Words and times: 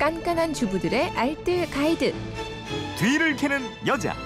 깐깐한 0.00 0.54
주부들의 0.54 1.10
알뜰 1.10 1.70
가이드. 1.70 2.14
뒤를 2.98 3.36
캐는 3.36 3.60
여자. 3.86 4.16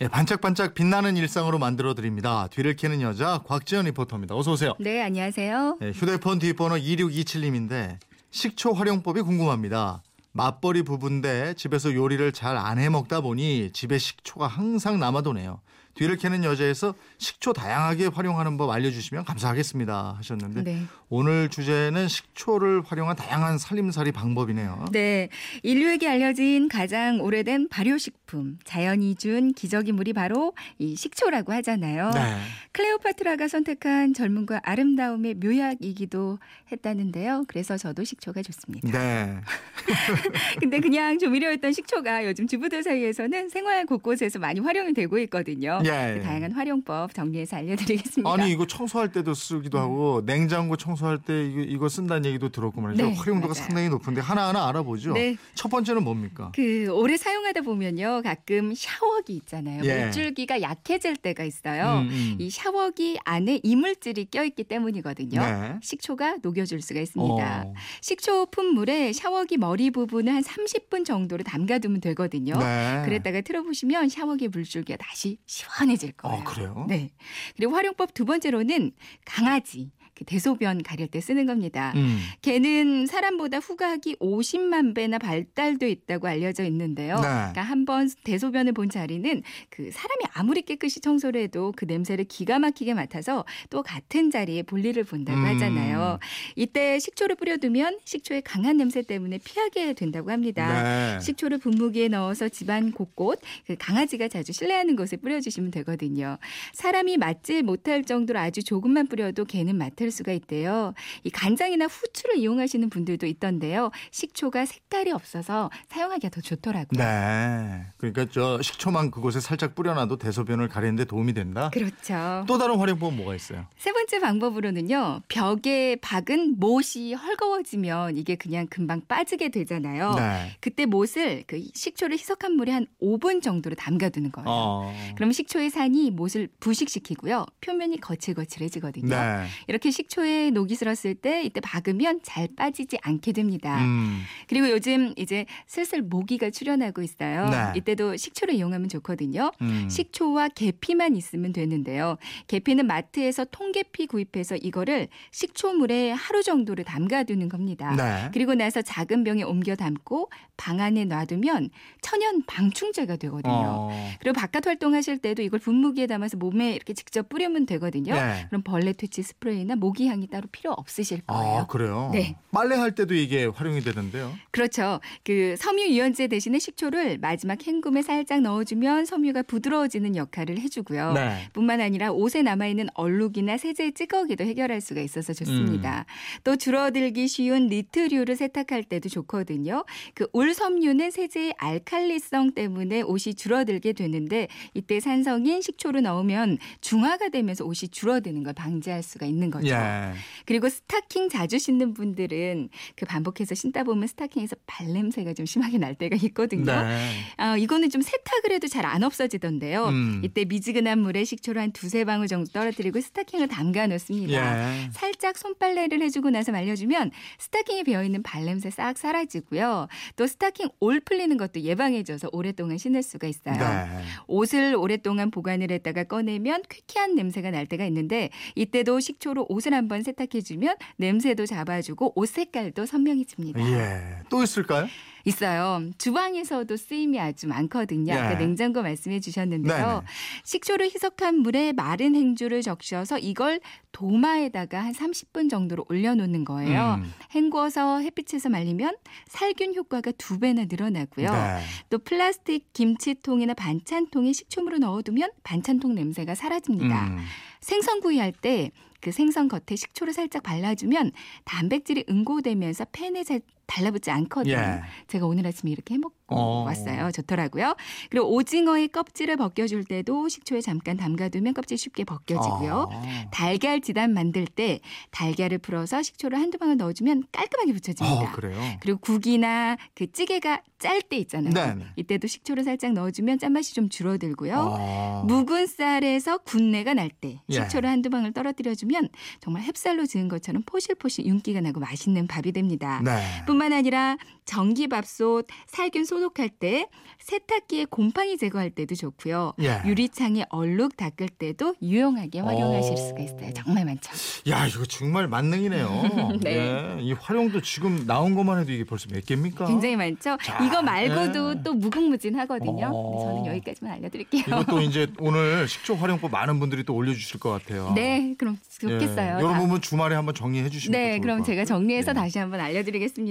예, 0.00 0.08
반짝반짝 0.08 0.74
빛나는 0.74 1.16
일상으로 1.16 1.60
만들어 1.60 1.94
드립니다. 1.94 2.48
뒤를 2.50 2.74
캐는 2.74 3.00
여자 3.00 3.42
곽지연 3.46 3.84
리포터입니다. 3.84 4.34
어서 4.34 4.50
오세요. 4.50 4.74
네, 4.80 5.00
안녕하세요. 5.02 5.78
예, 5.82 5.90
휴대폰 5.92 6.40
뒷번호 6.40 6.74
2627님인데 6.78 7.98
식초 8.32 8.72
활용법이 8.72 9.20
궁금합니다. 9.22 10.02
맞벌이 10.32 10.82
부부인데 10.82 11.54
집에서 11.54 11.94
요리를 11.94 12.32
잘 12.32 12.56
안 12.56 12.78
해 12.78 12.88
먹다 12.88 13.20
보니 13.20 13.70
집에 13.72 13.98
식초가 13.98 14.48
항상 14.48 14.98
남아도네요. 14.98 15.60
뒤를 15.94 16.16
캐는 16.16 16.44
여자에서 16.44 16.94
식초 17.18 17.52
다양하게 17.52 18.06
활용하는 18.06 18.56
법 18.56 18.70
알려주시면 18.70 19.24
감사하겠습니다 19.24 20.14
하셨는데 20.18 20.62
네. 20.62 20.82
오늘 21.08 21.48
주제는 21.48 22.08
식초를 22.08 22.82
활용한 22.86 23.16
다양한 23.16 23.58
살림살이 23.58 24.12
방법이네요. 24.12 24.86
네. 24.92 25.28
인류에게 25.62 26.08
알려진 26.08 26.68
가장 26.68 27.20
오래된 27.20 27.68
발효식품, 27.68 28.58
자연이 28.64 29.16
준 29.16 29.52
기저귀물이 29.52 30.12
바로 30.12 30.52
이 30.78 30.94
식초라고 30.94 31.52
하잖아요. 31.54 32.10
네. 32.10 32.38
클레오파트라가 32.72 33.48
선택한 33.48 34.14
젊음과 34.14 34.60
아름다움의 34.62 35.34
묘약이기도 35.34 36.38
했다는데요. 36.70 37.44
그래서 37.48 37.76
저도 37.76 38.04
식초가 38.04 38.42
좋습니다. 38.42 38.90
네. 38.92 39.40
근데 40.60 40.78
그냥 40.78 41.18
조미료였던 41.18 41.72
식초가 41.72 42.24
요즘 42.26 42.46
주부들 42.46 42.84
사이에서는 42.84 43.48
생활 43.48 43.84
곳곳에서 43.84 44.38
많이 44.38 44.60
활용이 44.60 44.94
되고 44.94 45.18
있거든요. 45.18 45.79
예, 45.84 46.14
그 46.14 46.18
예. 46.18 46.20
다양한 46.20 46.52
활용법 46.52 47.14
정리해서 47.14 47.56
알려드리겠습니다. 47.56 48.30
아니 48.32 48.50
이거 48.50 48.66
청소할 48.66 49.12
때도 49.12 49.34
쓰기도 49.34 49.78
하고 49.78 50.22
냉장고 50.24 50.76
청소할 50.76 51.18
때 51.18 51.46
이거, 51.46 51.60
이거 51.60 51.88
쓴다는 51.88 52.24
얘기도 52.26 52.50
들었고 52.50 52.80
말이죠. 52.80 53.04
네, 53.04 53.14
활용도가 53.14 53.54
맞아요. 53.54 53.66
상당히 53.66 53.88
높은데 53.88 54.20
하나하나 54.20 54.68
알아보죠. 54.68 55.12
네. 55.14 55.36
첫 55.54 55.68
번째는 55.68 56.04
뭡니까? 56.04 56.52
그 56.54 56.88
오래 56.92 57.16
사용하다 57.16 57.62
보면요 57.62 58.22
가끔 58.22 58.74
샤워기 58.74 59.34
있잖아요 59.34 59.82
예. 59.84 60.04
물줄기가 60.04 60.60
약해질 60.62 61.16
때가 61.16 61.44
있어요 61.44 62.00
음, 62.00 62.08
음. 62.08 62.36
이 62.38 62.50
샤워기 62.50 63.18
안에 63.24 63.60
이물질이 63.62 64.26
껴있기 64.26 64.64
때문이거든요 64.64 65.40
네. 65.40 65.76
식초가 65.82 66.38
녹여줄 66.42 66.82
수가 66.82 67.00
있습니다 67.00 67.64
어. 67.66 67.74
식초 68.00 68.46
푼물에 68.46 69.12
샤워기 69.12 69.56
머리 69.58 69.90
부분을 69.90 70.34
한 70.34 70.42
30분 70.42 71.04
정도로 71.04 71.44
담가두면 71.44 72.00
되거든요 72.00 72.58
네. 72.58 73.02
그랬다가 73.04 73.40
틀어보시면 73.40 74.08
샤워기 74.08 74.48
물줄기가 74.48 74.96
다시 74.98 75.38
시원 75.46 75.69
해질 75.88 76.12
거예요 76.12 76.40
어, 76.40 76.44
그래요? 76.44 76.86
네 76.88 77.10
그리고 77.56 77.74
활용법 77.74 78.14
두 78.14 78.24
번째로는 78.24 78.92
강아지 79.24 79.90
그 80.14 80.24
대소변 80.26 80.82
가릴 80.82 81.08
때 81.08 81.18
쓰는 81.18 81.46
겁니다 81.46 81.94
음. 81.96 82.20
개는 82.42 83.06
사람보다 83.06 83.56
후각이 83.58 84.16
50만 84.16 84.94
배나 84.94 85.16
발달돼 85.18 85.88
있다고 85.90 86.28
알려져 86.28 86.62
있는데요. 86.64 87.14
네. 87.16 87.22
그러니까 87.22 87.62
한 87.62 87.86
번 87.86 88.10
대소변을 88.24 88.72
본 88.74 88.90
자리는 88.90 89.42
그 89.70 89.90
사람이 89.90 90.24
아무리 90.34 90.60
깨끗이 90.62 91.00
청소를 91.00 91.40
해도 91.40 91.72
그 91.74 91.86
냄새를 91.86 92.24
기가 92.26 92.58
막히게 92.58 92.92
맡아서 92.92 93.46
또 93.70 93.82
같은 93.82 94.30
자리에 94.30 94.62
볼일을 94.64 95.04
본다고 95.04 95.38
음. 95.38 95.46
하잖아요. 95.46 96.18
이때 96.54 96.98
식초를 96.98 97.36
뿌려두면 97.36 97.98
식초의 98.04 98.42
강한 98.42 98.76
냄새 98.76 99.00
때문에 99.00 99.38
피하게 99.38 99.94
된다고 99.94 100.30
합니다. 100.30 100.82
네. 101.14 101.20
식초를 101.20 101.56
분무기에 101.58 102.08
넣어서 102.08 102.50
집안 102.50 102.92
곳곳 102.92 103.40
그 103.66 103.74
강아지가 103.78 104.28
자주 104.28 104.52
실내하는 104.52 104.96
곳에 104.96 105.16
뿌려주시면 105.16 105.59
되거든요. 105.70 106.38
사람이 106.72 107.16
맡지 107.18 107.62
못할 107.62 108.04
정도로 108.04 108.38
아주 108.38 108.62
조금만 108.62 109.08
뿌려도 109.08 109.44
개는 109.44 109.76
맡을 109.76 110.10
수가 110.10 110.32
있대요. 110.32 110.94
이 111.24 111.30
간장이나 111.30 111.86
후추를 111.86 112.36
이용하시는 112.36 112.88
분들도 112.88 113.26
있던데요. 113.26 113.90
식초가 114.10 114.64
색깔이 114.64 115.10
없어서 115.12 115.70
사용하기가 115.88 116.30
더 116.30 116.40
좋더라고요. 116.40 116.98
네. 116.98 117.86
그러니까 117.98 118.26
저 118.30 118.62
식초만 118.62 119.10
그곳에 119.10 119.40
살짝 119.40 119.74
뿌려놔도 119.74 120.18
대소변을 120.18 120.68
가리는데 120.68 121.04
도움이 121.04 121.34
된다. 121.34 121.70
그렇죠. 121.72 122.44
또 122.46 122.58
다른 122.58 122.76
활용법은 122.76 123.16
뭐가 123.16 123.34
있어요? 123.34 123.66
세 123.76 123.92
번째 123.92 124.20
방법으로는요. 124.20 125.22
벽에 125.28 125.96
박은 126.00 126.58
못이 126.58 127.14
헐거워지면 127.14 128.16
이게 128.16 128.36
그냥 128.36 128.66
금방 128.68 129.02
빠지게 129.06 129.48
되잖아요. 129.50 130.14
네. 130.14 130.56
그때 130.60 130.86
못을 130.86 131.44
그 131.46 131.62
식초를 131.74 132.16
희석한 132.18 132.52
물에 132.52 132.72
한 132.72 132.86
5분 133.02 133.42
정도로 133.42 133.74
담가두는 133.74 134.32
거예요. 134.32 134.46
어. 134.48 134.94
그럼 135.16 135.32
식 135.32 135.48
초의 135.50 135.68
산이 135.68 136.12
못을 136.12 136.48
부식시키고요. 136.60 137.44
표면이 137.60 138.00
거칠거칠해지거든요. 138.00 139.08
네. 139.08 139.46
이렇게 139.66 139.90
식초에 139.90 140.50
녹이 140.50 140.76
슬었을 140.76 141.16
때 141.16 141.42
이때 141.42 141.60
박으면 141.60 142.20
잘 142.22 142.46
빠지지 142.54 142.98
않게 143.02 143.32
됩니다. 143.32 143.82
음. 143.82 144.22
그리고 144.46 144.70
요즘 144.70 145.12
이제 145.16 145.46
슬슬 145.66 146.02
모기가 146.02 146.50
출현하고 146.50 147.02
있어요. 147.02 147.48
네. 147.48 147.72
이때도 147.74 148.16
식초를 148.16 148.54
이용하면 148.54 148.88
좋거든요. 148.88 149.50
음. 149.60 149.88
식초와 149.90 150.50
계피만 150.50 151.16
있으면 151.16 151.52
되는데요. 151.52 152.16
계피는 152.46 152.86
마트에서 152.86 153.44
통계피 153.50 154.06
구입해서 154.06 154.54
이거를 154.54 155.08
식초물에 155.32 156.12
하루 156.12 156.44
정도를 156.44 156.84
담가두는 156.84 157.48
겁니다. 157.48 157.92
네. 157.96 158.30
그리고 158.32 158.54
나서 158.54 158.82
작은 158.82 159.24
병에 159.24 159.42
옮겨 159.42 159.74
담고 159.74 160.30
방 160.56 160.78
안에 160.78 161.06
놔두면 161.06 161.70
천연 162.02 162.44
방충제가 162.46 163.16
되거든요. 163.16 163.52
어. 163.52 164.10
그리고 164.20 164.34
바깥 164.34 164.68
활동하실 164.68 165.18
때도 165.18 165.39
이걸 165.42 165.60
분무기에 165.60 166.06
담아서 166.06 166.36
몸에 166.36 166.72
이렇게 166.72 166.92
직접 166.94 167.28
뿌리면 167.28 167.66
되거든요. 167.66 168.14
네. 168.14 168.46
그럼 168.48 168.62
벌레 168.62 168.92
퇴치 168.92 169.22
스프레이나 169.22 169.76
모기 169.76 170.08
향이 170.08 170.26
따로 170.28 170.48
필요 170.50 170.72
없으실 170.72 171.22
거예요. 171.22 171.58
아, 171.58 171.66
그래요? 171.66 172.10
네. 172.12 172.36
빨래할 172.52 172.94
때도 172.94 173.14
이게 173.14 173.46
활용이 173.46 173.80
되던데요. 173.80 174.32
그렇죠. 174.50 175.00
그 175.24 175.54
섬유 175.56 175.88
유연제 175.88 176.26
대신에 176.26 176.58
식초를 176.58 177.18
마지막 177.18 177.64
헹굼에 177.64 178.02
살짝 178.02 178.40
넣어주면 178.40 179.04
섬유가 179.04 179.42
부드러워지는 179.44 180.16
역할을 180.16 180.58
해주고요. 180.58 181.12
네. 181.12 181.48
뿐만 181.52 181.80
아니라 181.80 182.10
옷에 182.10 182.42
남아있는 182.42 182.88
얼룩이나 182.94 183.56
세제 183.56 183.92
찌꺼기도 183.92 184.44
해결할 184.44 184.80
수가 184.80 185.00
있어서 185.00 185.32
좋습니다. 185.32 186.06
음. 186.08 186.40
또 186.44 186.56
줄어들기 186.56 187.28
쉬운 187.28 187.68
니트류를 187.68 188.34
세탁할 188.36 188.84
때도 188.84 189.08
좋거든요. 189.08 189.84
그 190.14 190.26
울섬유는 190.32 191.10
세제의 191.10 191.54
알칼리성 191.58 192.52
때문에 192.52 193.02
옷이 193.02 193.34
줄어들게 193.34 193.92
되는데 193.92 194.48
이때 194.74 194.98
산성 194.98 195.29
인 195.38 195.62
식초를 195.62 196.02
넣으면 196.02 196.58
중화가 196.80 197.30
되면서 197.30 197.64
옷이 197.64 197.88
줄어드는 197.90 198.42
걸 198.42 198.52
방지할 198.52 199.02
수가 199.02 199.26
있는 199.26 199.50
거죠. 199.50 199.68
예. 199.68 200.12
그리고 200.44 200.68
스타킹 200.68 201.28
자주 201.28 201.58
신는 201.58 201.94
분들은 201.94 202.68
그 202.96 203.06
반복해서 203.06 203.54
신다 203.54 203.84
보면 203.84 204.06
스타킹에서 204.08 204.56
발냄새가 204.66 205.32
좀 205.34 205.46
심하게 205.46 205.78
날 205.78 205.94
때가 205.94 206.16
있거든요. 206.26 206.64
네. 206.64 207.12
아, 207.36 207.56
이거는 207.56 207.88
좀 207.90 208.02
세탁을 208.02 208.52
해도 208.52 208.66
잘 208.68 208.80
안 208.90 209.04
없어지던데요. 209.04 209.86
음. 209.88 210.20
이때 210.24 210.44
미지근한 210.44 210.98
물에 210.98 211.24
식초를 211.24 211.60
한 211.62 211.70
두세 211.70 212.04
방울 212.04 212.26
정도 212.26 212.50
떨어뜨리고 212.50 213.00
스타킹을 213.00 213.46
담가 213.48 213.86
놓습니다. 213.86 214.84
예. 214.84 214.90
살짝 214.90 215.38
손빨래를 215.38 216.02
해주고 216.02 216.30
나서 216.30 216.50
말려주면 216.50 217.10
스타킹에 217.38 217.84
배어있는 217.84 218.22
발냄새 218.22 218.70
싹 218.70 218.98
사라지고요. 218.98 219.86
또 220.16 220.26
스타킹 220.26 220.68
올 220.80 221.00
풀리는 221.00 221.36
것도 221.36 221.60
예방해줘서 221.60 222.30
오랫동안 222.32 222.78
신을 222.78 223.02
수가 223.02 223.28
있어요. 223.28 223.58
네. 223.58 224.02
옷을 224.26 224.74
오랫동안 224.76 225.19
보관을 225.28 225.70
했다가 225.70 226.04
꺼내면 226.04 226.62
쾌쾌한 226.68 227.14
냄새가 227.14 227.50
날 227.50 227.66
때가 227.66 227.84
있는데 227.86 228.30
이때도 228.54 229.00
식초로 229.00 229.46
옷을 229.50 229.74
한번 229.74 230.02
세탁해주면 230.02 230.76
냄새도 230.96 231.44
잡아주고 231.46 232.12
옷 232.14 232.26
색깔도 232.26 232.86
선명해집니다. 232.86 233.60
예. 233.60 234.22
또 234.30 234.42
있을까요? 234.42 234.86
있어요. 235.24 235.82
주방에서도 235.98 236.76
쓰임이 236.76 237.20
아주 237.20 237.46
많거든요. 237.46 238.14
아까 238.14 238.32
예. 238.32 238.36
냉장고 238.36 238.82
말씀해 238.82 239.20
주셨는데요. 239.20 239.76
네네. 239.76 240.00
식초를 240.44 240.86
희석한 240.86 241.40
물에 241.40 241.72
마른 241.72 242.14
행주를 242.14 242.62
적셔서 242.62 243.18
이걸 243.18 243.60
도마에다가 243.92 244.82
한 244.82 244.92
30분 244.92 245.50
정도로 245.50 245.84
올려놓는 245.88 246.44
거예요. 246.44 247.00
음. 247.02 247.12
헹궈서 247.34 248.00
햇빛에서 248.00 248.48
말리면 248.48 248.96
살균 249.28 249.74
효과가 249.74 250.12
두 250.12 250.38
배나 250.38 250.66
늘어나고요. 250.68 251.30
네. 251.30 251.60
또 251.90 251.98
플라스틱 251.98 252.72
김치통이나 252.72 253.54
반찬통에 253.54 254.32
식초물을 254.32 254.80
넣어두면 254.80 255.30
반찬통 255.42 255.94
냄새가 255.94 256.34
사라집니다. 256.34 257.08
음. 257.08 257.18
생선구이 257.60 258.18
할때 258.18 258.70
그 259.00 259.12
생선 259.12 259.48
겉에 259.48 259.76
식초를 259.76 260.12
살짝 260.12 260.42
발라주면 260.42 261.12
단백질이 261.44 262.04
응고되면서 262.08 262.86
팬에 262.92 263.24
잘 263.24 263.40
달라붙지 263.70 264.10
않거든요. 264.10 264.54
예. 264.54 264.82
제가 265.06 265.26
오늘 265.26 265.46
아침에 265.46 265.70
이렇게 265.70 265.94
해먹고 265.94 266.20
갖고 266.30 266.36
어. 266.36 266.62
왔어요. 266.64 267.10
좋더라고요. 267.10 267.74
그리고 268.08 268.32
오징어의 268.32 268.88
껍질을 268.88 269.36
벗겨줄 269.36 269.84
때도 269.84 270.28
식초에 270.28 270.60
잠깐 270.60 270.96
담가두면 270.96 271.54
껍질 271.54 271.76
쉽게 271.76 272.04
벗겨지고요. 272.04 272.88
아. 272.90 273.30
달걀 273.32 273.80
지단 273.80 274.14
만들 274.14 274.46
때 274.46 274.80
달걀을 275.10 275.58
풀어서 275.58 276.02
식초를 276.02 276.38
한두 276.38 276.58
방울 276.58 276.76
넣어주면 276.76 277.24
깔끔하게 277.32 277.72
붙여집니다. 277.72 278.22
어, 278.22 278.32
그래요. 278.32 278.58
그리고 278.80 278.98
국이나 279.00 279.76
그 279.94 280.10
찌개가 280.10 280.62
짤 280.78 281.02
때 281.02 281.16
있잖아요. 281.18 281.52
네네. 281.52 281.84
이때도 281.96 282.26
식초를 282.26 282.64
살짝 282.64 282.92
넣어주면 282.92 283.38
짠맛이 283.38 283.74
좀 283.74 283.88
줄어들고요. 283.88 284.54
아. 284.54 285.24
묵은 285.26 285.66
쌀에서 285.66 286.38
군내가 286.38 286.94
날때 286.94 287.42
예. 287.48 287.52
식초를 287.52 287.88
한두 287.90 288.08
방울 288.08 288.32
떨어뜨려주면 288.32 289.08
정말 289.40 289.62
햅쌀로 289.64 290.08
지은 290.08 290.28
것처럼 290.28 290.62
포실포실 290.64 291.26
윤기가 291.26 291.60
나고 291.60 291.80
맛있는 291.80 292.26
밥이 292.26 292.52
됩니다. 292.52 293.02
네. 293.04 293.20
뿐만 293.60 293.74
아니라 293.74 294.16
전기밥솥 294.46 295.46
살균 295.66 296.06
소독할 296.06 296.48
때 296.48 296.86
세탁기에 297.18 297.84
곰팡이 297.84 298.38
제거할 298.38 298.70
때도 298.70 298.94
좋고요. 298.94 299.52
예. 299.60 299.82
유리창에 299.84 300.46
얼룩 300.48 300.96
닦을 300.96 301.28
때도 301.28 301.74
유용하게 301.82 302.40
활용하실 302.40 302.92
어. 302.94 302.96
수가 302.96 303.20
있어요. 303.20 303.52
정말 303.54 303.84
많죠. 303.84 304.10
야, 304.48 304.66
이거 304.66 304.84
정말 304.86 305.28
만능이네요. 305.28 306.38
네. 306.40 306.56
예. 306.56 307.02
이 307.02 307.12
활용도 307.12 307.60
지금 307.60 308.06
나온 308.06 308.34
것만 308.34 308.60
해도 308.60 308.72
이게 308.72 308.84
벌써 308.84 309.06
몇 309.12 309.24
개입니까? 309.26 309.66
굉장히 309.66 309.94
많죠. 309.96 310.38
자, 310.42 310.64
이거 310.64 310.80
말고도 310.82 311.50
예. 311.58 311.62
또 311.62 311.74
무궁무진하거든요. 311.74 312.90
어. 312.92 313.24
저는 313.24 313.46
여기까지만 313.46 313.92
알려드릴게요. 313.94 314.42
이것도 314.46 314.80
이제 314.82 315.06
오늘 315.18 315.68
식초 315.68 315.94
활용법 315.94 316.30
많은 316.30 316.58
분들이 316.58 316.82
또 316.84 316.94
올려주실 316.94 317.38
것 317.38 317.50
같아요. 317.50 317.92
네, 317.94 318.34
그럼 318.38 318.58
좋겠어요. 318.80 319.36
예. 319.38 319.42
다- 319.42 319.58
부분 319.60 319.80
주말에 319.82 320.16
한번 320.16 320.34
정리해 320.34 320.70
주시면 320.70 320.98
네, 320.98 321.18
그럼 321.20 321.40
것 321.40 321.44
제가. 321.44 321.66
정리해서 321.66 322.12
예. 322.12 322.14
다시 322.14 322.38
한번 322.38 322.60
알려드리겠 322.60 323.10